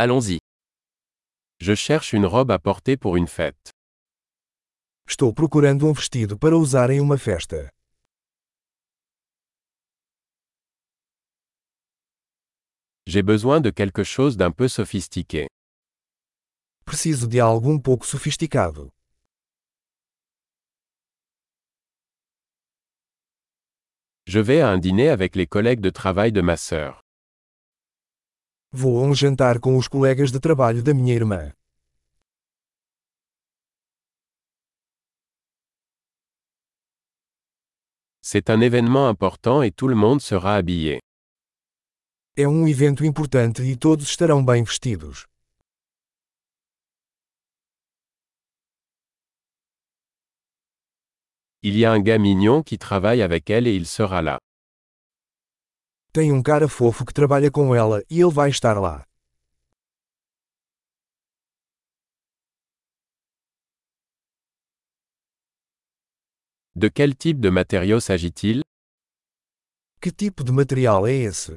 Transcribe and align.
Allons-y. 0.00 0.38
Je 1.58 1.74
cherche 1.74 2.12
une 2.12 2.24
robe 2.24 2.52
à 2.52 2.60
porter 2.60 2.96
pour 2.96 3.16
une 3.16 3.26
fête. 3.26 3.72
Estou 5.08 5.34
procurando 5.34 5.88
um 5.88 5.92
vestido 5.92 6.38
para 6.38 6.56
usar 6.56 6.88
em 6.90 7.00
uma 7.00 7.18
festa. 7.18 7.68
J'ai 13.08 13.24
besoin 13.24 13.60
de 13.60 13.70
quelque 13.72 14.04
chose 14.04 14.36
d'un 14.36 14.52
peu 14.52 14.68
sophistiqué. 14.68 15.48
Preciso 16.84 17.26
de 17.26 17.40
algo 17.40 17.68
um 17.68 17.80
pouco 17.80 18.06
sofisticado. 18.06 18.92
Je 24.28 24.38
vais 24.38 24.60
à 24.60 24.68
un 24.68 24.78
dîner 24.78 25.08
avec 25.08 25.34
les 25.34 25.48
collègues 25.48 25.80
de 25.80 25.90
travail 25.90 26.30
de 26.30 26.40
ma 26.40 26.56
sœur. 26.56 27.02
Vou 28.70 29.02
a 29.02 29.06
um 29.08 29.14
jantar 29.14 29.58
com 29.58 29.78
os 29.78 29.88
colegas 29.88 30.30
de 30.30 30.38
trabalho 30.38 30.82
da 30.82 30.92
minha 30.92 31.14
irmã. 31.14 31.52
C'est 38.20 38.50
un 38.50 38.60
événement 38.60 39.08
important 39.08 39.62
et 39.62 39.70
tout 39.70 39.88
le 39.88 39.94
monde 39.94 40.20
sera 40.20 40.56
habillé. 40.56 40.98
É 42.36 42.46
um 42.46 42.68
evento 42.68 43.06
importante 43.06 43.62
e 43.62 43.74
todos 43.74 44.06
estarão 44.10 44.44
bem 44.44 44.62
vestidos. 44.62 45.26
Il 51.62 51.74
y 51.74 51.86
a 51.86 51.92
un 51.92 52.00
gars 52.00 52.18
mignon 52.18 52.62
qui 52.62 52.76
travaille 52.76 53.22
avec 53.22 53.48
elle 53.48 53.66
et 53.66 53.74
il 53.74 53.86
sera 53.86 54.20
là. 54.20 54.38
Tem 56.18 56.32
um 56.32 56.42
cara 56.42 56.66
fofo 56.68 57.04
que 57.06 57.14
trabalha 57.14 57.48
com 57.48 57.72
ela 57.72 58.02
e 58.10 58.20
ele 58.20 58.32
vai 58.32 58.50
estar 58.50 58.76
lá. 58.80 59.04
De 66.74 66.90
quel 66.90 67.14
type 67.14 67.40
de 67.40 67.52
matériau 67.52 68.00
s'agit-il 68.00 68.62
Que 70.00 70.10
tipo 70.10 70.42
de 70.42 70.50
material 70.50 71.06
é 71.06 71.12
esse? 71.12 71.56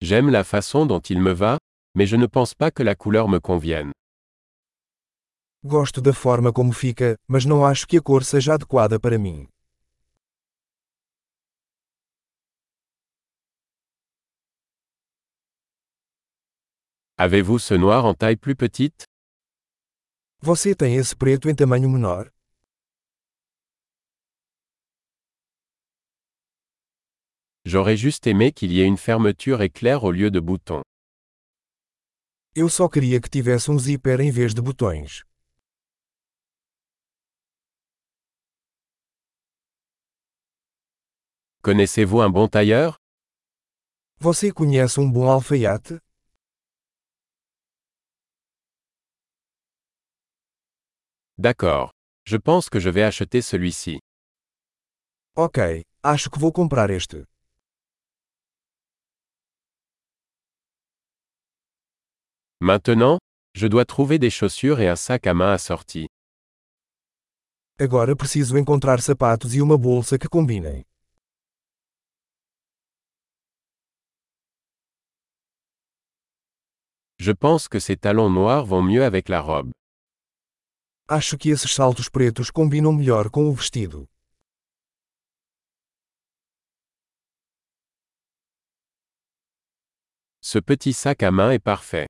J'aime 0.00 0.30
la 0.30 0.42
façon 0.42 0.86
dont 0.86 1.02
il 1.10 1.20
me 1.20 1.34
va, 1.34 1.58
mais 1.94 2.06
je 2.08 2.16
ne 2.16 2.26
pense 2.26 2.54
pas 2.54 2.70
que 2.70 2.82
la 2.82 2.94
couleur 2.94 3.28
me 3.28 3.40
convienne. 3.40 3.92
Gosto 5.62 6.00
da 6.00 6.14
forma 6.14 6.50
como 6.50 6.72
fica, 6.72 7.18
mas 7.28 7.44
não 7.44 7.62
acho 7.62 7.86
que 7.86 7.98
a 7.98 8.02
cor 8.02 8.24
seja 8.24 8.54
adequada 8.54 8.98
para 8.98 9.18
mim. 9.18 9.46
Avez-vous 17.16 17.60
ce 17.60 17.74
noir 17.74 18.06
en 18.06 18.14
taille 18.14 18.36
plus 18.36 18.56
petite? 18.56 19.04
Você 20.42 20.74
tem 20.74 20.96
esse 20.96 21.14
preto 21.14 21.48
em 21.48 21.54
tamanho 21.54 21.88
menor? 21.88 22.28
J'aurais 27.64 27.96
juste 27.96 28.26
aimé 28.26 28.50
qu'il 28.50 28.72
y 28.72 28.80
ait 28.80 28.86
une 28.86 28.96
fermeture 28.98 29.62
éclair 29.62 30.02
au 30.02 30.10
lieu 30.10 30.32
de 30.32 30.40
boutons. 30.40 30.82
Eu 32.56 32.68
só 32.68 32.88
queria 32.88 33.20
que 33.20 33.30
tivesse 33.30 33.70
um 33.70 33.78
zíper 33.78 34.20
em 34.20 34.32
vez 34.32 34.52
de 34.52 34.60
botões. 34.60 35.22
Connaissez-vous 41.62 42.20
un 42.20 42.30
bon 42.30 42.48
tailleur? 42.48 42.96
Você 44.18 44.52
conhece 44.52 44.98
um 44.98 45.08
bom 45.08 45.30
alfaiate? 45.30 46.03
D'accord. 51.44 51.90
Je 52.24 52.38
pense 52.38 52.70
que 52.70 52.80
je 52.80 52.88
vais 52.88 53.02
acheter 53.02 53.42
celui-ci. 53.42 54.00
Ok, 55.36 55.58
acho 56.02 56.30
que 56.30 56.38
vou 56.38 56.50
comprar 56.50 56.90
este. 56.90 57.26
Maintenant, 62.62 63.18
je 63.54 63.66
dois 63.66 63.84
trouver 63.84 64.18
des 64.18 64.30
chaussures 64.30 64.80
et 64.80 64.88
un 64.88 64.96
sac 64.96 65.26
à 65.26 65.34
main 65.34 65.52
assorti. 65.52 66.06
Agora 67.78 68.16
preciso 68.16 68.56
encontrar 68.56 69.02
sapatos 69.02 69.54
e 69.54 69.60
uma 69.60 69.76
bolsa 69.76 70.16
que 70.18 70.28
combinem. 70.30 70.82
Je 77.18 77.32
pense 77.32 77.68
que 77.68 77.80
ces 77.80 77.98
talons 77.98 78.30
noirs 78.30 78.64
vont 78.64 78.82
mieux 78.82 79.04
avec 79.04 79.28
la 79.28 79.42
robe. 79.42 79.72
Acho 81.06 81.36
que 81.36 81.50
esses 81.50 81.70
saltos 81.74 82.08
pretos 82.08 82.50
combinam 82.50 82.90
melhor 82.90 83.28
com 83.30 83.44
o 83.50 83.52
vestido. 83.52 84.08
Ce 90.40 90.62
petit 90.62 90.94
sac 90.94 91.22
à 91.22 91.30
main 91.30 91.52
est 91.52 91.62
parfait. 91.62 92.06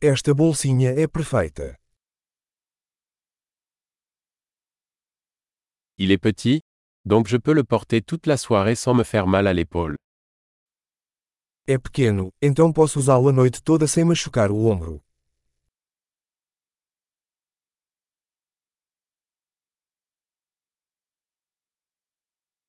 Esta 0.00 0.34
bolsinha 0.34 0.90
é 0.90 1.06
perfeita. 1.06 1.78
Il 5.98 6.10
est 6.10 6.18
petit, 6.18 6.62
donc 7.04 7.28
je 7.28 7.36
peux 7.36 7.54
le 7.54 7.62
porter 7.62 8.02
toute 8.02 8.26
la 8.26 8.36
soirée 8.36 8.74
sans 8.74 8.94
me 8.94 9.04
faire 9.04 9.28
mal 9.28 9.46
à 9.46 9.52
l'épaule. 9.52 9.94
É 11.68 11.78
pequeno, 11.78 12.30
então 12.42 12.72
posso 12.72 12.98
usá-lo 12.98 13.28
a 13.28 13.32
noite 13.32 13.62
toda 13.62 13.86
sem 13.86 14.04
machucar 14.04 14.50
o 14.50 14.66
ombro. 14.66 15.00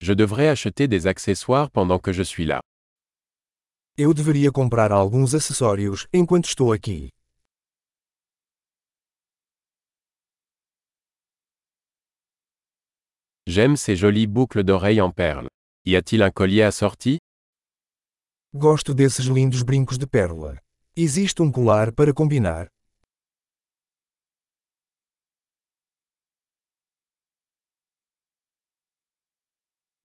Je 0.04 0.12
devrais 0.12 0.50
acheter 0.50 0.90
des 0.90 1.08
accessoires 1.08 1.72
pendant 1.72 1.98
que 1.98 2.12
je 2.12 2.24
suis 2.24 2.44
là. 2.46 2.60
Eu 3.98 4.14
deveria 4.14 4.52
comprar 4.52 4.92
alguns 4.92 5.34
acessórios 5.34 6.08
enquanto 6.12 6.46
estou 6.46 6.74
aqui. 6.74 7.08
J'aime 13.48 13.78
ces 13.78 13.96
jolies 13.96 14.28
boucles 14.28 14.66
d'oreilles 14.66 15.00
en 15.00 15.10
perles. 15.10 15.48
Y 15.86 15.96
a-t-il 15.96 16.22
un 16.22 16.32
collier 16.32 16.64
assorti 16.64 17.20
Gosto 18.54 18.94
desses 18.94 19.28
lindos 19.28 19.64
brincos 19.64 19.98
de 19.98 20.06
pérola. 20.06 20.58
Existe 20.98 21.42
um 21.42 21.50
colar 21.50 21.94
para 21.94 22.14
combinar? 22.14 22.73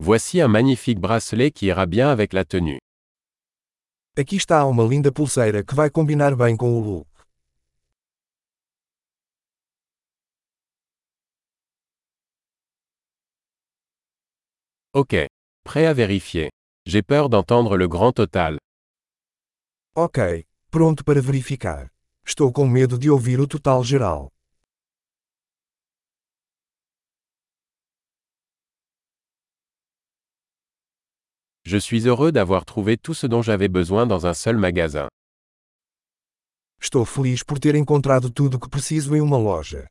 Voici 0.08 0.41
un 0.41 0.48
magnifique 0.48 0.98
bracelet 0.98 1.50
qui 1.50 1.66
ira 1.66 1.84
bien 1.84 2.08
avec 2.08 2.32
la 2.32 2.42
tenue. 2.42 2.78
Aqui 4.16 4.36
está 4.36 4.64
uma 4.64 4.82
linda 4.82 5.12
pulseira 5.12 5.62
que 5.62 5.74
vai 5.74 5.91
combinar 5.91 6.34
bem 6.34 6.56
com 6.56 6.78
o 6.78 6.82
look. 6.82 7.06
Ok. 14.94 15.26
Prêt 15.62 15.86
à 15.86 15.92
vérifier. 15.92 16.48
J'ai 16.86 17.02
peur 17.02 17.28
d'entendre 17.28 17.76
le 17.76 17.86
grand 17.86 18.12
total. 18.12 18.56
Ok, 19.94 20.46
pronto 20.70 21.04
para 21.04 21.20
verificar. 21.20 21.90
Estou 22.25 22.50
com 22.50 22.66
medo 22.66 22.98
de 22.98 23.10
ouvir 23.10 23.40
o 23.40 23.46
total 23.46 23.84
geral. 23.84 24.30
Je 31.71 31.77
suis 31.77 32.06
heureux 32.09 32.33
d'avoir 32.33 32.65
trouvé 32.65 32.97
tout 32.97 33.12
ce 33.12 33.27
dont 33.27 33.43
j'avais 33.43 33.69
besoin 33.69 34.06
dans 34.06 34.25
un 34.25 34.32
seul 34.32 34.56
magasin. 34.56 35.06
Estou 36.81 37.05
feliz 37.05 37.44
por 37.44 37.61
ter 37.61 37.76
encontrado 37.76 38.31
tudo 38.31 38.56
o 38.56 38.59
que 38.59 38.70
preciso 38.70 39.15
em 39.15 39.20
uma 39.20 39.37
loja. 39.37 39.87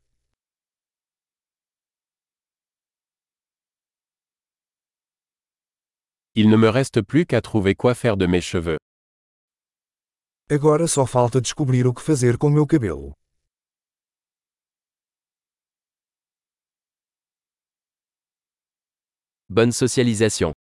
Il 6.34 6.50
ne 6.50 6.56
me 6.56 6.68
reste 6.68 7.00
plus 7.00 7.26
qu'à 7.26 7.40
trouver 7.40 7.76
quoi 7.76 7.94
faire 7.94 8.16
de 8.16 8.26
mes 8.26 8.40
cheveux. 8.40 8.78
Agora 10.50 10.88
só 10.88 11.06
falta 11.06 11.40
descobrir 11.40 11.86
o 11.86 11.94
que 11.94 12.02
fazer 12.02 12.36
com 12.38 12.50
meu 12.50 12.66
cabelo. 12.66 13.12
Bonne 19.48 19.72
socialisation. 19.72 20.58